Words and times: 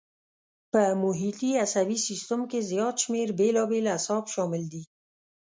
په 0.71 0.81
محیطي 1.03 1.51
عصبي 1.65 1.97
سیستم 2.07 2.39
کې 2.51 2.59
زیات 2.71 2.95
شمېر 3.03 3.27
بېلابېل 3.39 3.85
اعصاب 3.93 4.23
شامل 4.33 4.63
دي. 4.73 4.83